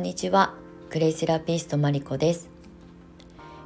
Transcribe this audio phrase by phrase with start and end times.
[0.00, 0.54] んにちは。
[0.88, 2.48] クレイセラピストマリコです。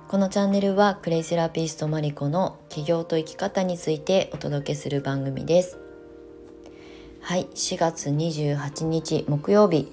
[0.09, 5.79] このチャンネルはクレイセラピストマリコの起業と生き方についてお届けする番組です。
[7.21, 9.93] はい4月28日木曜日。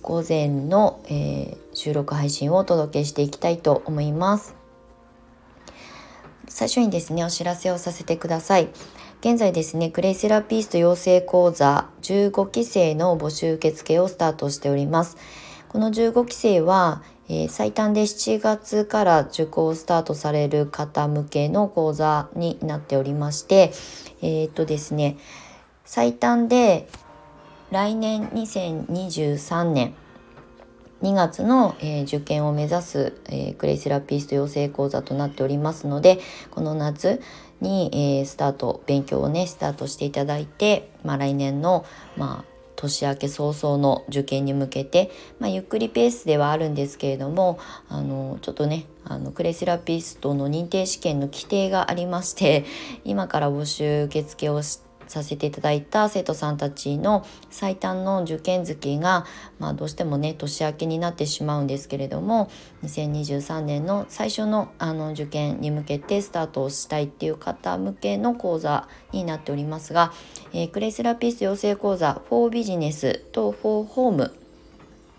[0.00, 4.54] 午前の、えー、収録配信をお届けしていきたいと思います。
[6.48, 8.68] 最初にですねお知らせをさせてください。
[9.20, 15.18] 現在ですねクレイセラピスト養成講座15期生の募集受付をスタートしております。
[15.68, 23.72] この15期生は、えー、最短で7月から受講スタートされる方向けの講座になっておりまして
[24.22, 25.18] えー、っとですね
[25.84, 26.88] 最短で
[27.70, 29.94] 来年2023年
[31.02, 37.20] 2月の、えー、受験を目指す、えー、クレイセラピスト養成講座となっておりますのでこの夏
[37.60, 41.84] に、えー、スタート勉強をねスタートしていただいて、まあ、来年の、
[42.16, 45.10] まあ、年明け早々の受験に向けて、
[45.40, 52.64] まあ、ゆっくりペースではあるんですけれどもあのちょっとねあのクレセラピストの認定試験の規定がありまして
[53.04, 59.26] 今から募集受付をしてさせていただいた生徒さんたちの最短の受験月が、
[59.58, 62.50] まあ、どうしてもね年明けになってしまうんですけれども
[62.84, 70.12] 2023年の最初のあの受験に向けてスタートをしたいっていう方向けの講座になっておりますが、
[70.52, 74.45] えー、クレイセラピスト養成講座4ビジネスと4ホーム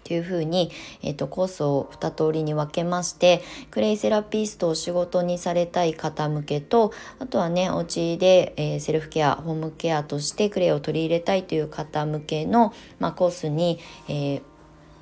[0.07, 0.71] っていうふうに、
[1.03, 3.41] えーと、コースを2通りに分けまして
[3.71, 14.41] クレイセラピストを仕事にされたい方向けとあとはねお家で、えー、セルフケアホームケアとしてクレイを取り入れたいという方向けの、まあ、コースに、えー、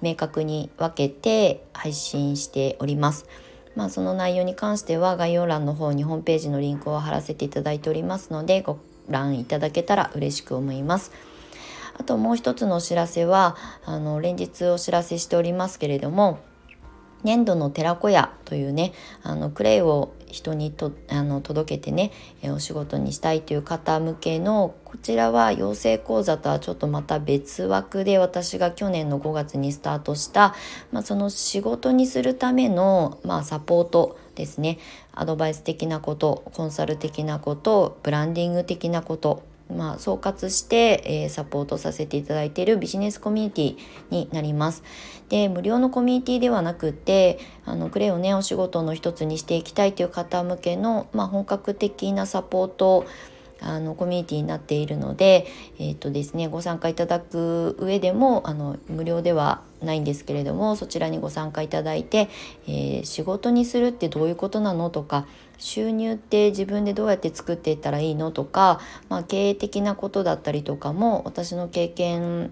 [0.02, 3.28] 明確に分けて配信しております。
[3.76, 11.11] まあ、その内容に関しては概要欄の方にホームページのリンクを貼らせていただいておりますのでご覧いただけたら嬉しく思います。
[11.98, 16.39] あともう一つのお知らせはあの連日お知らせしておりますけれども
[17.23, 22.11] 粘土の寺子屋というねあのクレイを人にとあの届けてね
[22.42, 30.55] えお仕事にしたいという方向けのこちらは養成講座とはちょっとまた別枠で私が去年の5月にスタートした、
[30.92, 34.78] まあ、その仕事にするための、まあ、サポートですね。
[35.14, 43.77] アドバイス的なことコンサル的なことブランディング的なことまあ、総括して、えー、サポートさせていただいているビジネスコミュニティ
[44.11, 44.83] になります。
[45.30, 53.05] で無料のコミュニティではなくてあのクレイをねお仕事の一つにしていきたいという方向けの、まあ、本格的なサポート
[53.61, 55.48] あのコミュニティになっているので、
[55.80, 62.30] えーとですね、ご参加いただく上でもあの無料ではないんですけれどもそちらにご参加いただいて、
[62.67, 65.27] えー、仕事にするってどういうことなのとか
[65.58, 68.80] 収入って自分でどうやって作っていったらいいのとか、
[69.10, 72.52] まあ、経営的なことだったりとかも私の経験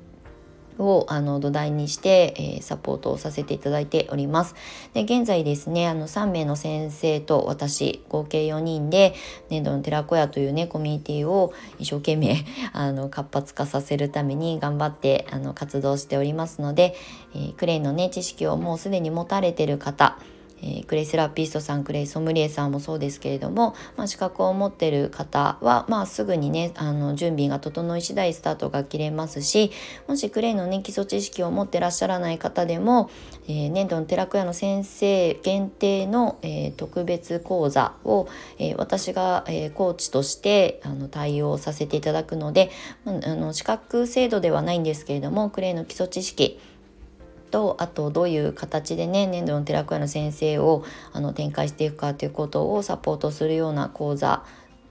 [0.79, 4.56] をあの土台にして、えー、サポートをさせていただいております。
[4.94, 9.16] で現在ですねあの3名の先生と私合計4人で
[9.50, 16.95] 粘土の寺子屋というねコミュニティを一生懸命 あの活発化させるために頑張ってあの活動しておりますので、
[17.35, 20.17] えー、クレイのね知識をもうすでに持たれてる方
[20.63, 29.72] えー、クレイセラピストさんクレイソムリエさんもそうですけれども、まあ、資格を持ってる方は、まあ、すぐにねあの準備が整い次第スタートが切れますし
[30.07, 33.09] もしクレイのね基礎知識を持ってらっしゃらない方でも、
[33.47, 42.72] えー、粘土の寺子屋の先生限定の、えー、特別講座を、え、私が、え、コーチとしてあの対応させていただくので、
[43.03, 46.59] まあ、あの資格制度ではないんですけれどもクレイの基礎知識
[47.53, 54.44] とあとどういう形でね粘土の寺子屋の先生をあの展開していくかということをサポートするような講座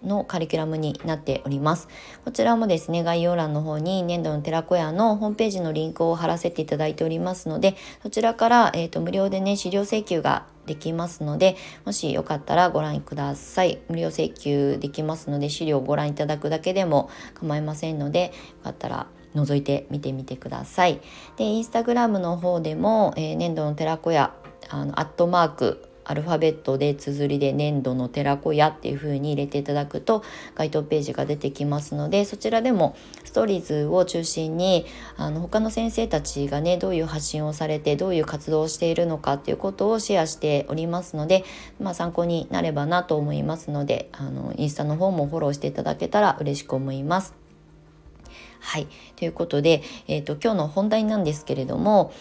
[0.04, 1.88] のカリキュラムになっております。
[2.24, 13.78] こちらもですね、概要欄の方に粘土の寺子屋のホームページのリンクを貼らせていただいておりますので、そちらから、えーと、無料でね、資料請求ができますので、もしよかったらご覧ください。
[13.88, 21.00] 無料請求できますので、資料をご覧いただくだけでも構いませんので、よかったら覗いてみてみてください。
[21.36, 24.34] で、インスタグラムの方でも、えー、粘土の寺子屋、
[24.68, 30.22] あの、アットマーク、アルファベットで綴りで粘土の寺子屋っていう風に入れていただくと
[30.54, 34.86] 該当ページが出てきますのでそちらでもストーリーズを中心に
[35.16, 41.44] あの他の先生たちがねどういう発信をされてどういう活動をしているのかっていうことをシェアしておりますので、
[41.80, 47.41] まあ、参考になればなと思いますのであのインスタの方もフォローしていただけたら嬉しく思います。
[48.62, 48.86] はい。
[49.16, 52.12] ということで、え、ー、と、今日の本題なんですけれども、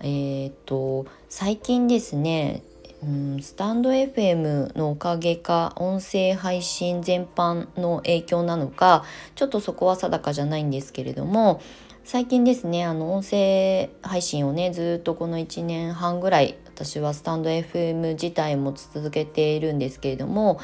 [0.00, 2.62] えっ、ー、と、最近ですね、
[3.02, 9.04] うん、スタンド FM のおかげか音声配信全般の影響なのか
[9.34, 11.62] ちょっとそこは定かじゃないんですけれども
[12.04, 20.60] 最近ですねあの音声配信をねずっとこの1年半ぐらい私はスタンド FM 自体も続けているんですけれども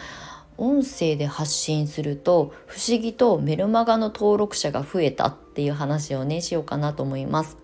[0.58, 7.56] 音声で発信すると不思議とメルマガの登録者が増えたっていう話をねしようかなと思います。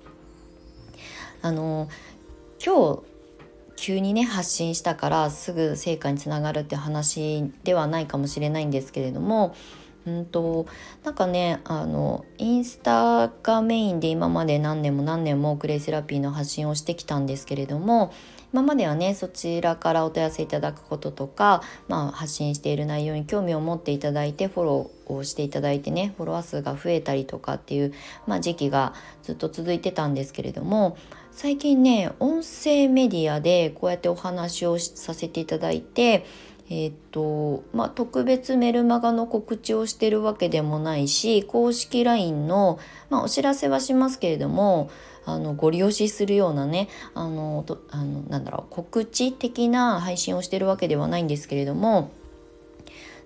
[1.41, 1.89] あの
[2.65, 3.13] 今日
[3.77, 9.57] 急にね発信したからすぐ成果につながるって話ではないかもしれないんですけれども
[10.07, 10.67] うんと
[11.05, 18.13] なんかねあのインスタがメインで今まで何年も何年もクレイセラピーの発信をしてきたんですけれども
[18.53, 27.95] 今まではねそちらからお問い合わせいただくこととか、まあ、発信している内容に興味を持っていただいてフォローをしていただいてねフォロワー数が増えたりとかっていう、
[28.27, 30.99] まあ、時期がずっと続いてたんですけれども
[31.31, 36.27] 最近ね音声メディアでこうやってお話をさせていただいて
[36.75, 42.79] えーとまあ、特別メルマガの告知をしてるわけでもないし公式 LINE の、
[43.11, 44.91] まあ、お知らせはしますけれども
[45.27, 52.11] あのご利用しするようなねあのとあのなんだろう告知的な配信をしてるわけではないんですけれども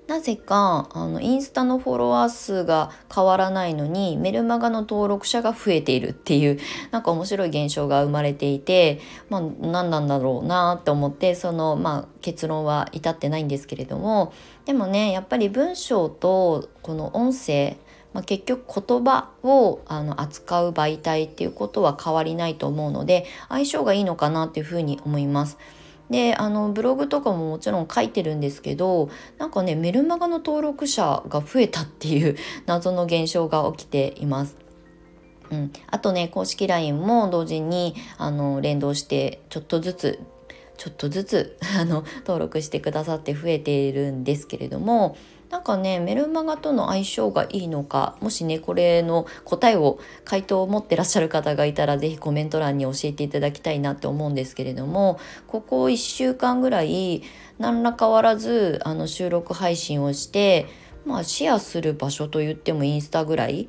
[0.06, 6.58] なぜかあのインスタのフォロワー数が変わらないのにメルマガの登録者が増えているっていう
[6.92, 9.00] なんか面白い現象が生まれていて、
[9.30, 14.32] まあ、何なんだろうなって思ってその、まあ、結論は至ってないんですけれども
[14.64, 17.76] でもねやっぱり文章とこの音声
[18.12, 25.58] まあ、結局言葉をあの扱う媒体っていうことは変わりないと思うので相性がいいのかなっていうふうに思います。
[26.10, 32.36] であのブログとかももちろん書いてるんですけどなんかねメルマガの登録者が増えたっていう
[32.66, 34.56] 謎の現象が起きています。
[35.48, 40.18] うん、あとね公式 LINE も同時にあの連動してちょっとずつ
[40.76, 45.16] ちょっとずつあの登録してくださって増えているんですけれども
[45.50, 57.22] なんかねメルマガとの相性がいいのかもしねこれの答えを回答を持ってらっしゃる方がいたら是非コメント欄に教えていただきたいなって思うんですけれどもここ1週間ぐらい
[57.58, 60.66] 何ら変わらずあの収録配信をして
[61.04, 63.68] まあシェアする場所と言ってもインスタぐらい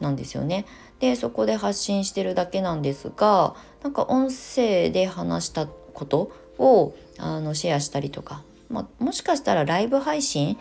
[0.00, 0.66] なんですよね。
[0.98, 8.42] でそこで発信してるだけなんですがなんか音声で話したことをあのシェアしたりとか
[8.72, 10.58] まあ、もしかしたらライブ配信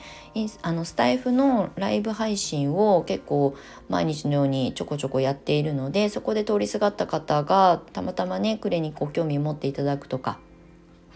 [0.61, 3.55] あのスタイフのライブ配信を結構
[3.89, 10.39] 毎日のようにちょこちょこやっているのでそこで通りすがった方がたまたまねクレにご興味を持っていただくとか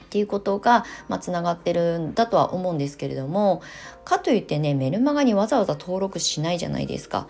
[0.06, 3.62] っていうことがまあ、つながってるんだとは思うんですけれども
[4.06, 7.28] かといってねメルマガにわざわざ登録しないじゃないですか。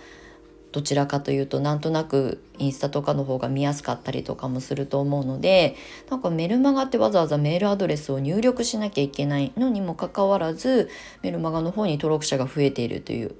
[0.75, 5.77] どちらかというとなんとなくインスタとかの方が見やすかったりとかもすると思うので
[6.09, 10.89] なんかメルマガってわざわざメールアドレスを入力しなきゃいけないのにもかかわらず
[11.21, 13.35] メルマガの方に登録者が増えているという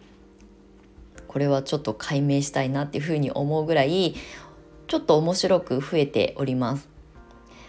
[1.28, 4.16] これはちょっと解明したいなっていうふうに思うぐらい
[4.88, 6.94] ちょっと面白く増えております。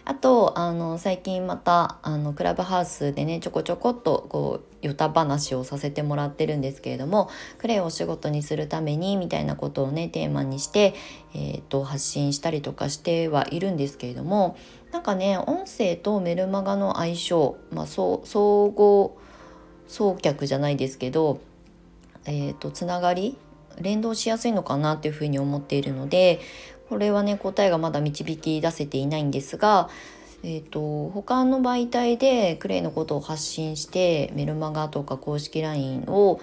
[0.08, 10.94] あとあの最近またあのクラブハウスでねちょこちょこっとこうヨタ話をさせてもらってるんですけれどもクレイをお仕事にするためにみたいなことをねテーマにして、
[11.34, 14.56] えーと、発信したりとかしてはいるんですけれども
[14.92, 19.18] なんかね音声とメルマガの相性、まあ、総合
[19.88, 21.40] 送客じゃないですけど、
[22.26, 23.36] えーとつながり
[23.80, 26.40] 連動しやすいのかなっていうふうに思っているので
[26.88, 29.88] これはね答えがまだ導き出せていないんですが、
[30.42, 36.40] えーと、他の媒体でクレイのことを発信してメルマガとか公式 LINE を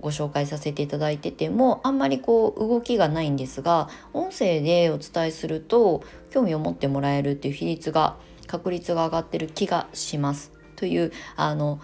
[0.00, 10.52] ご紹介させていただいててもあんまりこう動きがないんですが音声でお伝えすると興味を持ってもらえるっていう比率が確率が上がってる気がします。
[10.76, 11.80] というあの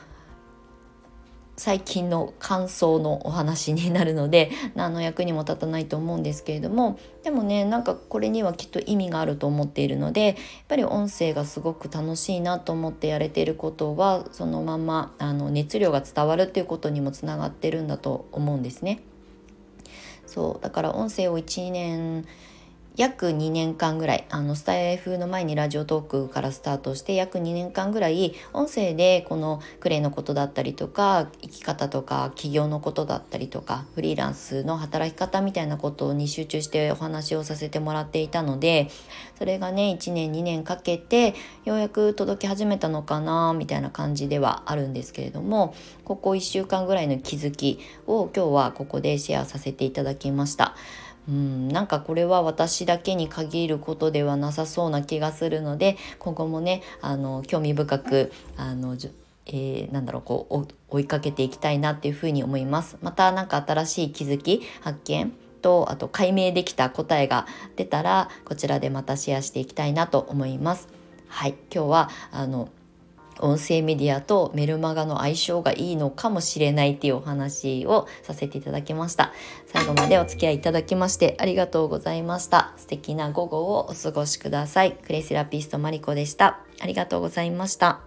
[1.56, 10.34] 最近の感想のお話になるので 何の役にも立たないと思うんですけれどもでもねなんかこれにはきっと意味があると思っているのでやっ
[10.68, 19.00] ぱり音声がすごく楽しいなと思ってやれていることはそのままあの熱量が伝わるっていうことにもつながってるんだと思うんですね。
[20.26, 22.26] そうだから音声を1年
[22.96, 38.88] 約2年間ぐらいあのスタイフの前にラジオトークからスタートして約2年間ぐらい音声でこのクレイのことだったりとか生き方とか起業のことだったりとかフリーランスの働き方みたいなことに集中してお話をさせてもらっていたので
[39.38, 41.34] それがね1年2年かけて
[41.64, 45.74] ようやく届き始めたのかなみたいな感じではあるんですけれども
[46.04, 50.76] ここ1週間ぐらいの気づきを今日はここでシェアさせていただきました。
[51.28, 58.96] うんなんかこれは私だけに限ることではなさそうな気がするので今後もねあの興味深くあの
[59.46, 62.96] えー、なんだろうこう追いかけていきたいなっていうふうに思います。
[63.02, 70.88] また何か新しい気づき発見とあと解明できた答えが出たらこちらでまたシェアしていきたいなと思います。
[71.28, 72.68] はい、今日はあの
[73.40, 79.32] 音声メディアとメルマガの相性がいいのかもしれないっていうお話をさせていただきました。
[79.66, 82.72] 最後までお付き合いいただきましてありがとうございました。
[82.76, 84.92] 素敵な午後をお過ごしください。
[84.92, 86.60] クレイセラピストマリコでした。
[86.80, 88.00] ありがとうございました。